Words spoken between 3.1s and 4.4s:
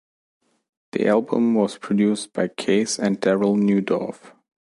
Darryl Neudorf.